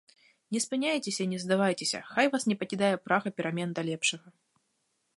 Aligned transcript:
Не 0.55 0.61
спыняйцеся 0.63 1.19
і 1.25 1.27
не 1.33 1.39
здавайцеся, 1.43 2.01
хай 2.15 2.25
вас 2.37 2.43
не 2.53 2.59
пакідае 2.65 2.93
прага 3.07 3.27
перамен 3.39 3.69
да 3.81 3.89
лепшага! 3.95 4.27